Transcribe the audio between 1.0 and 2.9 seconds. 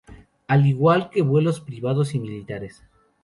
que vuelos privados y militares.